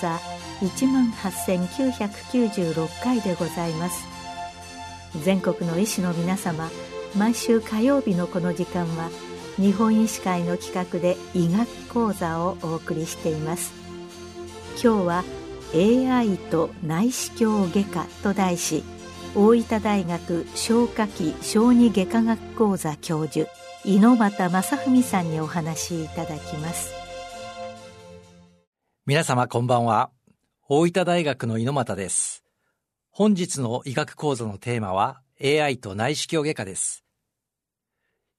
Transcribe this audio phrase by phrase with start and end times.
[0.00, 0.18] 座
[0.60, 4.06] 18,996回でございます。
[5.22, 6.68] 全国の医師の皆様
[7.16, 9.08] 毎週火曜日のこの時間は
[9.56, 13.72] 日本医師会の企画で医学講座をお送りしています。
[14.82, 15.24] 今日は
[15.74, 18.84] AI と内視鏡外科と題し
[19.34, 23.50] 大分大学消化器小児外科学講座教授
[23.84, 27.05] 猪俣正文さんにお話しいただきます。
[29.08, 30.10] 皆様こんばんは。
[30.68, 32.42] 大分大学の猪俣です。
[33.12, 37.04] 本日の医学講座のテーマは AI と内視鏡外科です。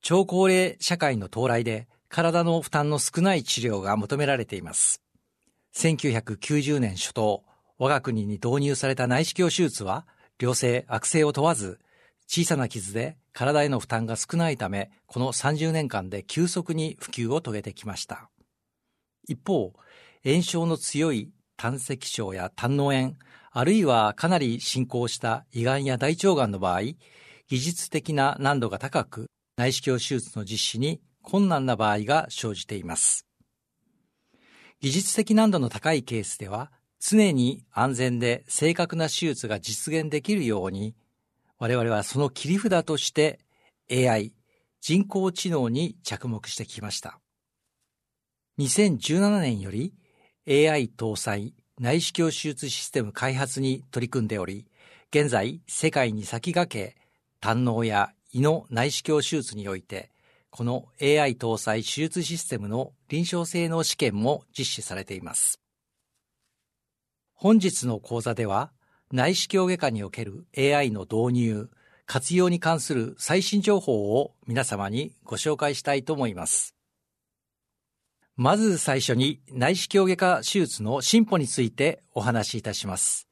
[0.01, 5.01] 超高齢社会の到来で体の負担の少ない治療が求められています。
[5.73, 7.45] 1990年初頭
[7.77, 10.05] 我が国に導入された内視鏡手術は
[10.37, 11.79] 良性、悪性を問わず、
[12.27, 18.29] 小さな傷で体への負担が少ないため、この30年間で急速に普及を遂げてきました。
[19.29, 19.73] 一方、
[20.27, 23.15] 炎症の強い胆石症や胆嚢炎、
[23.49, 26.97] あるいはかなり進行した胃がんや大腸がんの場合、技
[27.59, 33.25] 術的な難度が高く、内視鏡手術の実施に困難な場合が生じています。
[34.81, 40.93] 技術的難度の高いケースでは、常に安全で正確な手術が実現できるように、
[41.57, 43.39] 我々はその切り札として
[43.89, 44.33] AI、
[44.81, 47.17] 人工知能に着目してきました。
[48.59, 49.93] 2017年より
[50.49, 54.65] AI 搭載内視鏡手術システム開発に取り組んでおり、
[55.09, 56.97] 現在世界に先駆け
[57.41, 60.09] 胆嚢や胃の内視鏡手術において、
[60.49, 65.59] この AI 搭載手術システムの臨床性能試験も実施されています。
[67.33, 68.71] 本日の講座では、
[69.11, 71.69] 内視鏡外科における AI の導入、
[72.05, 76.76] 活用に関する最新情報を皆様にご紹介したいと思います。
[78.39, 83.27] まず最初に内視鏡外科手術の進歩についてお話しいたします。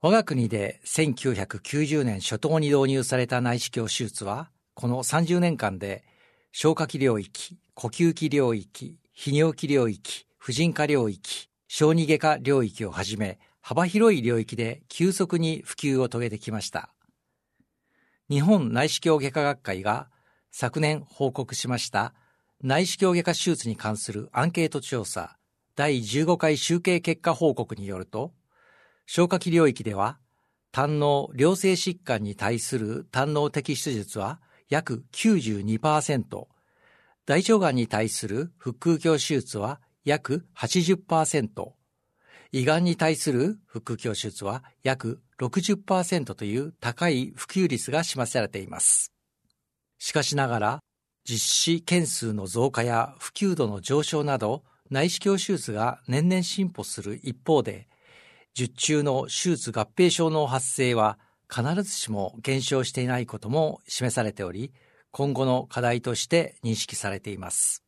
[0.00, 6.02] 我が国で1990年初頭に導入された内視鏡手術は、この30年間で
[6.50, 16.88] 消化器領域、呼吸器領域、泌尿器領域、婦人科領域、小児外科領域をはじめ、幅広い領域で急速に普及を遂げてきました。
[18.30, 20.08] 日本内視鏡外科学会が
[20.50, 22.14] 昨年報告しました
[22.64, 25.36] 内視鏡外科手術に関するアンケート調査
[25.74, 28.32] 第15回集計結果報告によると、
[29.04, 30.20] 消化器領域では
[30.70, 36.46] 胆の良性疾患に対する胆の摘出術は約92%、
[37.26, 41.72] 大腸がんに対する腹腔鏡手術は約80%、
[42.52, 49.10] 胃がんに対する腹腔鏡手術は約60%という高い普及率が示されています。
[49.98, 50.80] しかしながら、
[51.28, 57.88] 実施件数の増加や普及度の上昇など、内視鏡手術が年々進歩する一方で、
[58.54, 61.18] 術中の手術合併症の発生は
[61.48, 64.72] 必ずしも減少していないことも示されており、
[65.10, 67.84] 今後の課題として認識されています。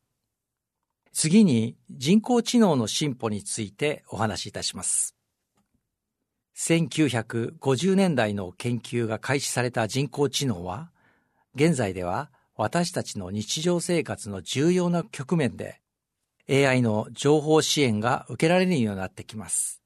[1.13, 5.15] 次に人工知能の進歩についてお話しいたします。
[6.57, 10.91] 1950年代の研究が開始された人工知能は、
[11.55, 15.81] 現在では私たちの日常生活の重要な局面で
[16.49, 19.83] AI の情報支援が受けられるようになってきます。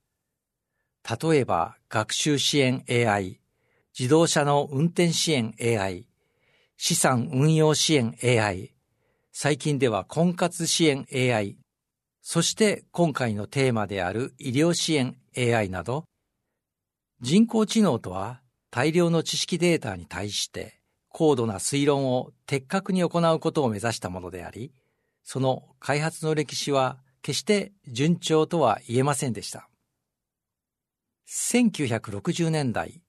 [1.09, 3.41] 例えば学習支援 AI、
[3.99, 6.05] 自動車の運転支援 AI、
[6.77, 8.75] 資産運用支援 AI、
[9.33, 11.57] 最近では婚活支援 AI、
[12.21, 16.05] そして今回のテーマである医療支援 AI など、
[17.21, 20.78] 人工知能とは大量の知識データに対して
[21.09, 24.73] 高度な推論を的確に行うことを目指したものであり、
[25.25, 29.69] その開発の歴史は決して順調とは言えませんでした。
[31.29, 33.03] 1960年代、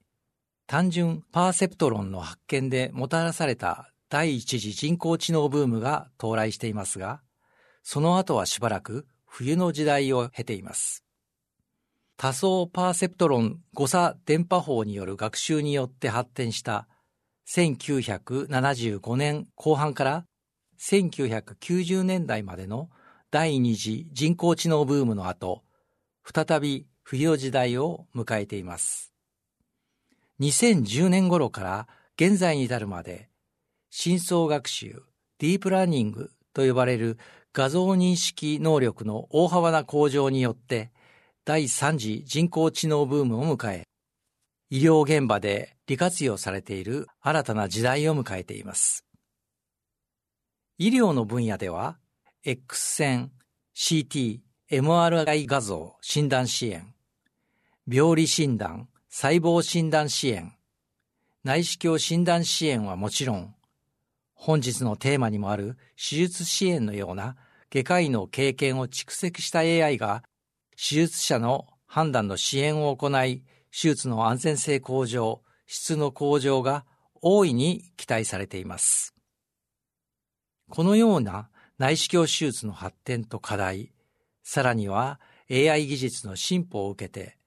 [0.68, 7.22] 単純パーセプト論の発見でもたらされた第一次人工知能ブームが到来していますが、
[7.84, 11.06] その後はしばらく冬の時代を経ています。
[12.18, 16.88] 多層パーセプト論誤差電波法による学習によって発展した
[17.50, 20.26] 1975年後半から
[20.80, 22.92] 1990年代までの
[23.32, 25.64] 第二次人工知能ブームの後、
[26.24, 29.14] 再び冬の時代を迎えています。
[30.40, 31.88] 2010年頃から
[32.22, 33.30] 現在に至るまで
[33.90, 35.02] 深層学習、
[35.40, 37.18] ディープラーニングと呼ばれる
[37.52, 40.92] 画像認識能力の大幅な向上によって
[41.46, 43.89] 第3次人工知能ブームを迎え、
[44.72, 49.04] 医療現場で利活用されている新たな時代を迎えています。
[50.78, 51.98] 医療の分野では、
[52.44, 53.32] X 線、
[53.76, 56.94] CT、MRI 画像診断支援、
[57.88, 60.54] 病理診断、細胞診断支援、
[61.44, 63.56] 内視鏡診断支援はもちろん、
[64.36, 67.36] 本日のテーマにもある手術支援のような
[67.72, 70.24] 外科医の経験を蓄積した AI が
[70.78, 76.86] 手術者の判断の支援を行い、手術の安全性向上、質の向上が
[77.22, 79.14] 大いに期待されています。
[80.70, 83.92] このような内視鏡手術の発展と課題、
[84.44, 85.20] さらには
[85.52, 87.38] AI 技術の進歩を受けて、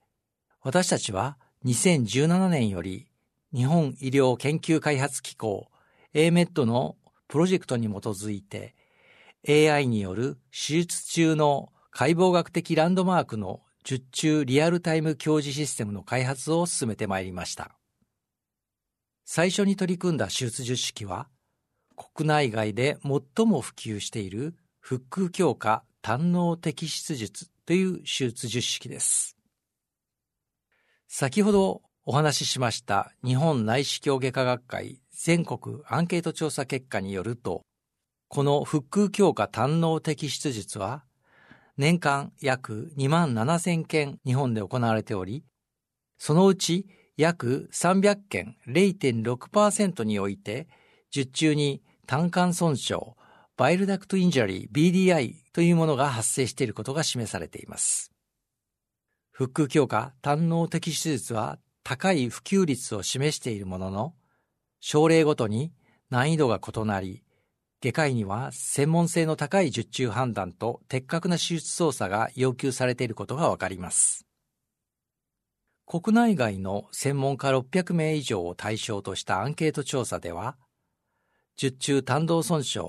[0.63, 3.07] 私たちは2017年より
[3.53, 5.69] 日本医療研究開発機構
[6.15, 6.97] AMED の
[7.29, 8.75] プロジェクトに基づいて
[9.49, 17.77] AI による手術中の解剖学的ランドマークの術中リアルタイム表示システムの開発を進めてまいりました。
[19.25, 21.29] 最初に取り組んだ手術術式は
[21.97, 29.37] 国内外で最も普及している腹腔強化胆脳摘出術という手術術式です。
[31.09, 37.63] 先ほどお話ししました日本内視鏡外科学会全国アンケート調査結果によると、
[38.29, 41.05] この腹腔鏡下胆嚢摘出術は、
[41.77, 45.45] 年間約2万7千件日本で行われており、
[46.19, 46.87] そのうち
[47.17, 50.69] 約300件0.6%において、
[51.11, 52.97] 術中に胆管損傷、
[53.57, 58.13] bile duct injury BDI というものが発生していることが示されています。
[59.33, 64.15] 腹腔強化胆脳摘出術は高い普及率を示しているものの、
[64.81, 65.73] 症例ごとに
[66.11, 67.23] 難易度が異なり、
[67.83, 74.25] 外科医には専門性の高い術中判断と的確な手術操作が要求されていることがわかります。
[75.85, 80.57] 国内外の専門家600名以上を対象としたアンケート調査では、
[81.57, 82.83] 術中胆道損傷、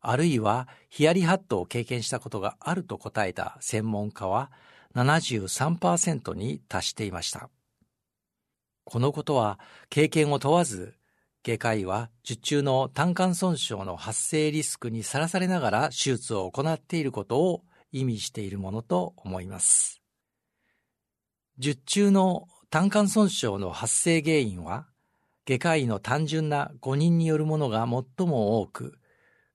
[0.00, 4.50] あるいはヒヤリハットを経験したことがあると答えた専門家は
[4.96, 7.50] 73%に達していました。
[8.82, 9.60] このことは
[9.90, 10.96] 経験を問わず、
[11.42, 20.02] 外科医は術中の胆管損傷の発生リスクにさらされながら手術を行っていることを意味しているものと思います。
[21.58, 24.86] 術中の胆管損傷の発生原因は、
[25.46, 28.98] 外科医の単純な誤認によるものが最も多く、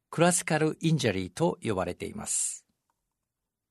[0.10, 2.66] classical injury と呼ばれています。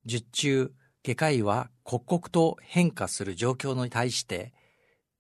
[0.07, 0.73] 術中、
[1.05, 4.55] 外科医は刻々と変化する状況に対して、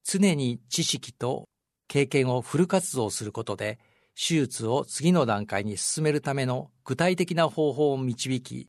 [0.04, 1.48] 常に知識と
[1.88, 3.78] 経験をフル活動することで、
[4.16, 8.68] 手術を次の段階に進めるための具体的な方法を導き、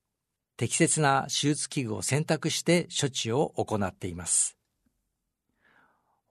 [0.57, 4.57] 適切な手術器具を選択して処置を行っています。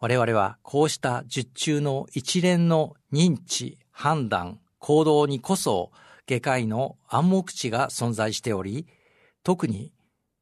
[0.01, 5.93] 我々はこうした術中の一連の認知、判断、行動にこそ
[6.27, 8.87] 外科医の暗黙知が存在しており、
[9.43, 9.93] 特に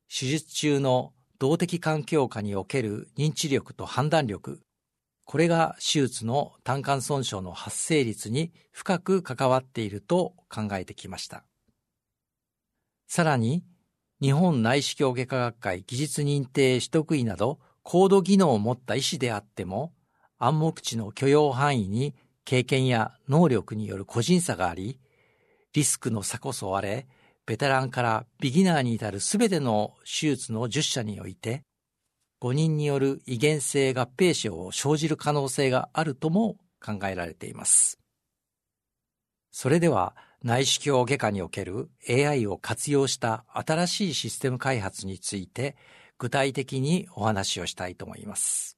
[0.08, 4.60] 手術中の動的環境下における認知力と判断力、
[5.24, 11.44] これが手術の胆管損傷の発生率に深く関わっていると考えてきました。
[13.06, 13.64] さらに、
[14.20, 19.92] 日本内視鏡外科学会技術認定取得医など高度技能を持った医師であっても、
[20.38, 24.98] 暗黙知の許容範囲に経験や能力による個人差があり、
[25.72, 27.06] リスクの差こそあれ、
[27.46, 31.64] ベテランからビギナーに至るすべての手術の10社において、
[32.42, 38.00] 5人による遺伝性合併症を生じる可能性があるとも考えられています。
[39.52, 45.76] それでは、内視鏡外科における AI を活用した新しいシステム開発について
[46.18, 48.76] 具体的にお話をしたいと思います。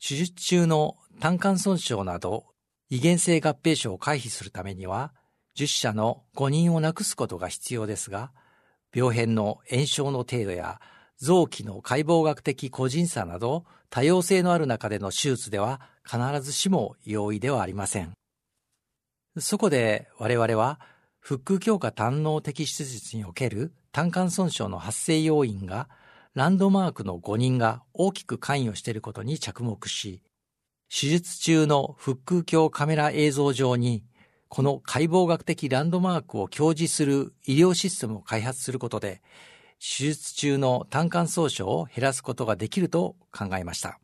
[0.00, 2.46] 手術中の胆管損傷など
[2.88, 5.12] 遺伝性合併症を回避するためには
[5.58, 8.32] 10社の誤認をなくすことが必要ですが、
[8.94, 10.80] 病変の炎症の程度や
[11.22, 18.12] 臓器の解剖学的個人差など多様性のある中での手術では必ずしも容易ではありません。
[19.38, 20.80] そこで我々は
[21.20, 25.88] 腹腔強化胆脳摘出術における胆管損傷の発生要因が
[26.34, 30.22] ランドマークの誤認が大きく関与していることに着目し、
[30.88, 34.04] 手術中の腹腔鏡カメラ映像上に
[34.48, 39.22] この解剖学的ランドマークを表示する医療システムを開発することで、
[39.80, 43.98] 手術中の胆管損傷を減らすことができると考えました。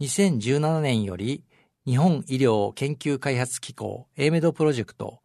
[0.00, 1.44] 2017年より
[1.86, 5.20] 日本医療研究開発機構 AMED プロジェクト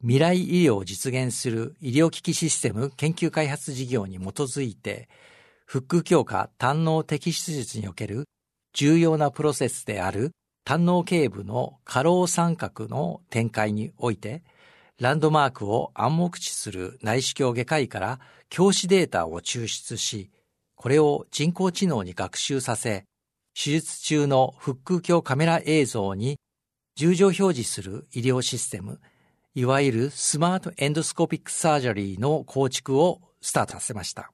[0.00, 5.08] 未来医療を実現する医療機器システム研究開発事業に基づいて、
[5.66, 8.24] 腹腔鏡下胆嚢摘出術における
[8.74, 10.32] 重要なプロセスである
[10.64, 14.42] 胆嚢頸部のカロー三角の展開において、
[15.00, 20.30] ランドマークを暗黙知する内視鏡外科医から教師データを抽出し、
[20.76, 23.04] これを人工知能に学習させ、
[23.54, 26.38] 手術中の腹腔鏡カメラ映像に
[26.94, 29.00] 重畳表示する医療システム、
[29.56, 34.30] いわゆる smart endoscopic surgery の構築をスタートさせました。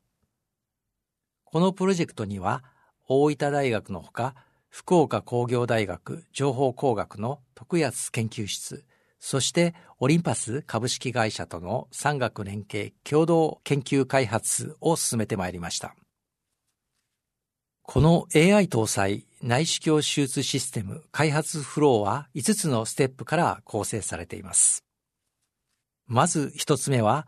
[1.45, 2.63] このプロジェクトには、
[3.09, 4.35] 大分大学のほか、
[4.69, 8.85] 福岡工業大学情報工学の徳安研究室、
[9.21, 15.95] そしてオリンパス株式会社との産学連携共同研究開発を進めてまいりました。
[17.83, 24.85] この AI 搭載内視鏡手術システム開発フローは5つのステップから構成されています。
[26.07, 27.27] まず1つ目は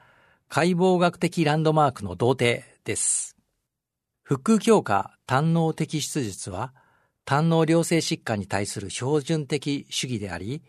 [0.48, 3.36] 解剖学的ランドマークの同定です。
[4.22, 6.72] 腹腔強化胆脳摘出術は
[7.24, 10.62] 胆脳良性疾患に対する標準的主義であり、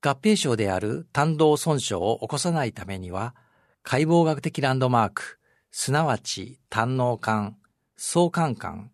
[0.00, 3.34] 合併症である胆道損傷を起こさないためには、
[3.82, 5.38] 解剖学的ランドマーク、
[5.70, 7.56] すなわち胆脳管、
[7.96, 8.90] 相関管、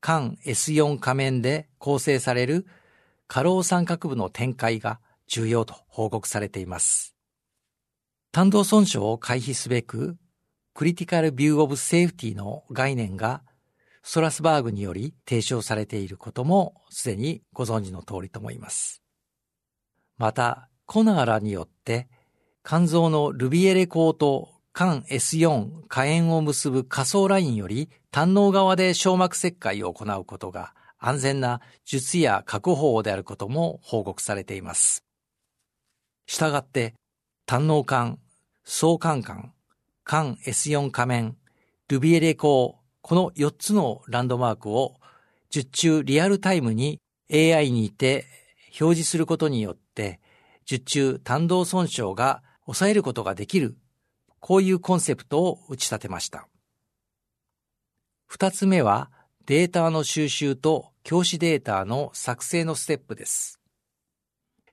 [0.00, 2.66] 間 S4 仮面で構成される
[3.26, 7.14] 過労三角部の展開が重要と報告されています。
[8.32, 10.16] 胆道損傷を回避すべく、
[10.74, 13.42] クリティカルビューオブセーフティの概念が
[14.02, 18.99] ストラスバーグにより提唱されていることもすでにご存知の通りと思います。
[20.20, 22.06] また、コナーらによって
[22.62, 35.06] 肝臓のルビエレ孔と肝 S4 火炎を結ぶ下層ラインより胆脳側で小膜切開を行うことが安全な術や確保であることも報告されています。
[36.26, 36.92] したがって、
[37.46, 38.18] 胆脳管、
[38.62, 39.54] 相関管、
[40.04, 41.36] 肝 S4 仮面、
[41.88, 44.96] ルビエレ孔、この4つのランドマークを
[45.48, 47.00] 術中リアルタイムに
[47.32, 48.26] AI にて
[48.78, 50.20] 表示することによって、
[50.64, 53.76] 術中単動損傷が抑えることができる、
[54.38, 56.48] こういうコンセプトを打ち立てました。
[58.26, 59.10] 二つ目は、
[59.46, 63.60] データの収集と教師データの作成のステップです。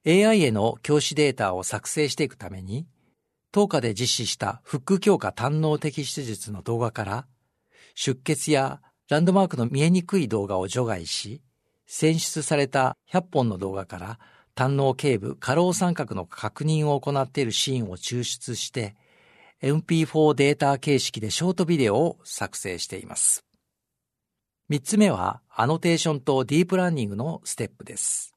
[0.05, 2.88] AI への教師データを作成していくために、
[3.53, 7.27] 10日で実施したフック強化堪能的手術の動画から
[7.95, 11.41] 出血やランドマークの見えにくい動画を除外し、
[11.88, 14.19] 選出された100本の動画から
[14.58, 18.96] 胆脳頸部過労三角の確認を行っているシーンを抽出して、
[19.62, 23.46] MP4 データ形式でショートビデオを作成しています。
[24.68, 28.34] 三つ目は、アノテーションとディープラーニングのステップです。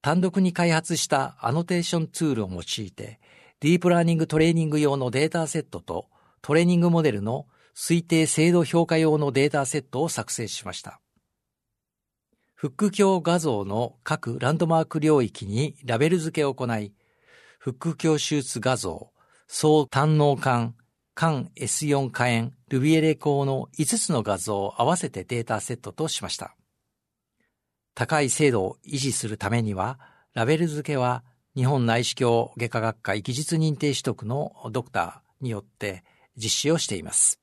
[0.00, 3.18] 単独に開発したアノテーションツールを用いて、
[3.58, 6.06] ディープラーニングトレーニング用のデータセットと
[6.40, 11.00] トレーニングモデルの推定精度評価用のデータセットを作成しました。
[12.62, 16.92] 腹鏡画像の各ランドマーク領域にラベル付けを行い、
[17.58, 19.12] 腹鏡手術画像、
[19.48, 20.74] 総胆脳管、
[21.16, 26.54] 肝 S4 火炎、ルビエレ光の5つの画像を合わせてデータセットとしました。
[27.94, 29.98] 高い精度を維持するためには、
[30.34, 31.24] ラベル付けは
[31.56, 36.04] 日本内視鏡外科学会技術認定取得のドクターによって
[36.36, 37.40] 実施をしています。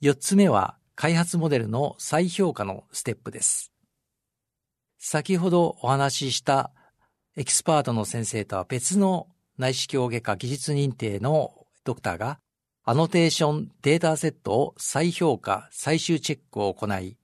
[0.00, 3.72] 4つ目は開発モデルの再評価のステップです。
[4.98, 6.70] 先ほどお話しした
[7.36, 9.26] エキスパートの先生とは別の
[9.58, 12.38] 内視鏡外科技術認定のドクターが
[12.84, 17.16] アノテーションデータセットを再評価、最終チェックを行い、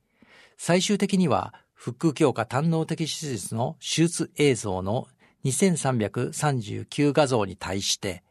[0.56, 5.06] 最終的には腹腔強化胆脳的手術の手術映像の
[5.44, 8.22] 2339画像に対して、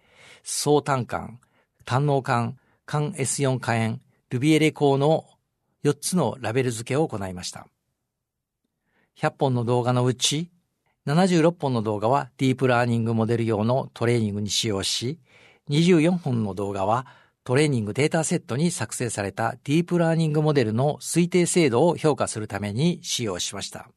[0.43, 1.39] 総胆管、
[1.85, 3.99] 胆脳管、肝 S4 火炎、
[4.31, 5.25] ルビエレ光の
[5.83, 7.67] 4つのラベル付けを行いました。
[9.17, 10.51] 100本の動画のうち、
[11.07, 15.19] 76本の動画はディープラーニングモデル用のトレーニングに使用し、
[15.69, 17.07] 24本の動画は
[17.43, 23.89] トレーニングデータセットに作成されたディープラーニングモデルの推定精度を評価するために使用しました。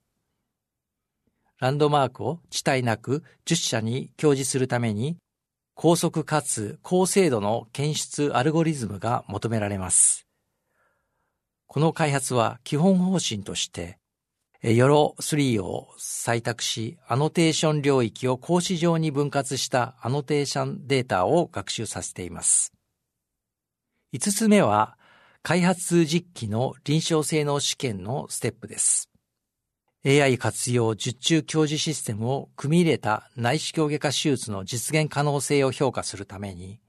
[1.58, 5.18] ランドマークを地帯なく10社に表示するために
[5.74, 10.26] 高速かつ高精度の検出アルゴリズムが求められます。
[11.66, 13.98] この開発は基本方針として、
[14.62, 22.72] ヨロ3を採択し、アノテーション領域を格子状に分割したアノテーションデータを学習させています。
[24.14, 24.96] 5つ目は、
[25.42, 29.11] 開発実機の臨床性能試験のステップです。
[30.04, 36.80] AI 活用術中教授システムを組み入れた内視鏡外科手術の実現可能性を評価するために、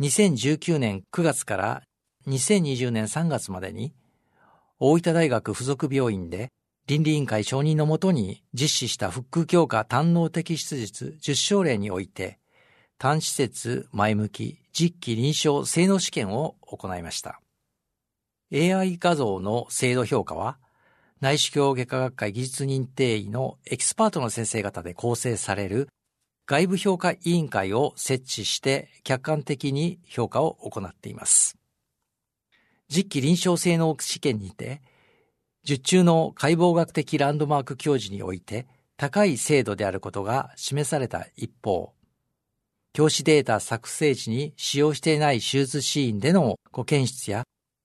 [0.00, 1.82] 2019年9月から
[2.26, 3.94] 2020年3月までに、
[4.80, 6.48] 大分大学附属病院で
[6.88, 12.40] 倫理委員会承認のもとに実施した腹腔強化胆脳的質術10症例において、
[12.98, 17.40] 単施設前向き実機臨床性能試験を行いました。
[18.52, 20.58] AI 画像の精度評価は、
[21.22, 25.86] 内視鏡外科学会技術認定医のエキスパートの先生方で構成される
[26.46, 31.56] 外部評価委員会を設置して客観的に評価を行っています。
[32.88, 34.82] 実機臨床性能試験にて、
[35.62, 41.92] 受注の解剖学的ランドマーク教授において高い精度であることが示された一方、
[42.92, 47.44] 教師データ作成時に使用していない手術シーンでのご検出や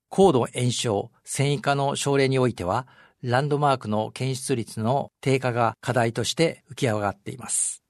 [0.10, 2.88] 高度炎症、繊維化の症例においては、
[3.24, 7.84] ランドマークの検出率の低下が課題として浮き上がっています。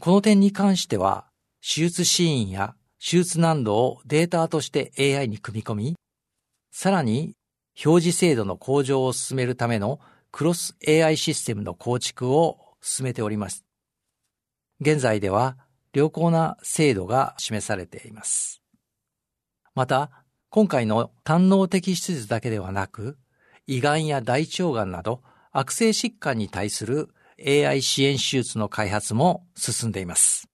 [0.00, 1.26] この点に関しては、
[1.62, 5.96] 手術シーンや手術難度をデータとして AI に組み込み、
[6.72, 7.34] さらに
[7.84, 10.00] 表示精度の向上を進めるための
[10.32, 13.64] クロス AI システムの構築を進めております。
[14.80, 15.56] 現在では
[15.92, 18.60] 良好な精度が示されています。
[19.74, 20.10] また、
[20.50, 23.18] 今回の胆脳的手術だけではなく、
[23.66, 27.08] 胃がんや大腸がんなど悪性疾患に対する
[27.44, 30.48] AI 支援手術の開発も進んでいます。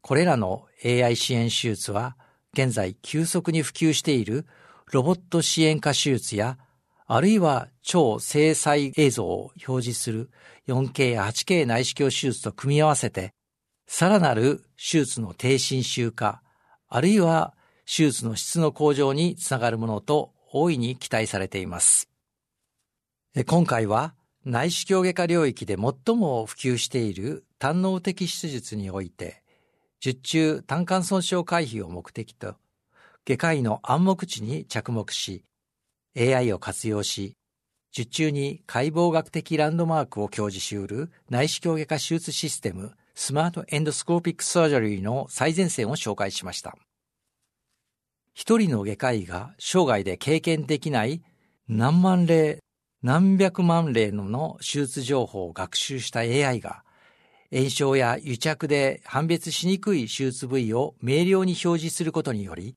[0.00, 2.16] これらの AI 支援手術は
[2.52, 4.46] 現在急速に普及している
[4.92, 6.58] ロボット支援化手術や
[7.06, 10.30] あるいは超精細映像を表示する
[10.68, 13.32] 4K や 8K 内視鏡手術と組み合わせて
[13.86, 16.42] さらなる手術の低侵襲化
[16.88, 17.54] あるいは
[17.84, 22.08] 手術の質の向上につながるものと大いに期待されています。
[23.46, 24.14] 今回は
[24.44, 29.42] 内視鏡外科領域で最も普及している胆脳的手術において、
[30.00, 32.56] 術中胆管損傷回避を目的と、
[33.26, 35.44] 外科医の暗黙知に着目し、
[36.18, 37.36] AI を活用し、
[37.92, 46.76] 術中に解剖学的ランドマークを表示し得る内視鏡外科手術システム smart endoscopic surgery の最前線を紹介しました。
[48.40, 51.22] 一人の外科医が生涯で経験できない
[51.68, 52.60] 何万例、
[53.02, 56.82] 何百万例のの手術情報を学習した AI が
[57.52, 62.76] 炎症や癒着で判別しにくい手術部位を明瞭に表示することにより、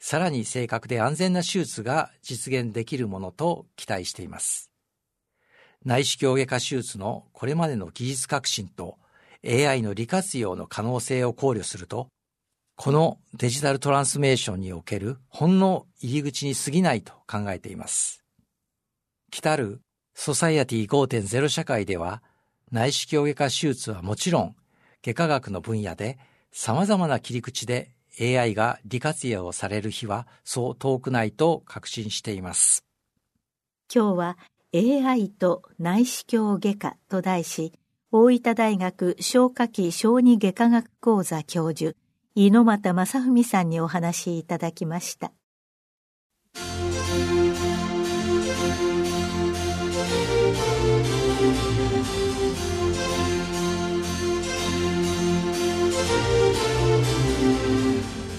[0.00, 4.70] さらに正確で安全な手術が実現できるものと期待しています。
[5.84, 8.96] 内視鏡外科手術のこれまでの技術革新と
[9.46, 12.08] AI の利活用の可能性を考慮すると、
[12.76, 18.24] このデジタルトランスメーションにおけるほんの入り口に過ぎないと考えています。
[19.30, 19.80] 来たる
[20.14, 22.22] ソサイアティ5.0社会では
[22.70, 24.56] 内視鏡外科手術はもちろん
[25.02, 26.18] 外科学の分野で
[26.52, 32.84] 様々な切り口で AI が利活用される日はそう遠くないと確信しています。
[33.92, 34.38] 今日は
[34.72, 37.72] AI と内視鏡外科と題し、
[38.10, 41.96] 大分大学消化器小児外科学講座教授、
[42.36, 45.30] 猪俣正文さんにお話いただきました。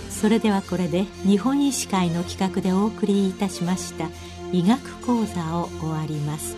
[0.09, 4.09] それではこれで日本医師会の企画でお送りいたしました
[4.51, 6.57] 医学講座を終わります。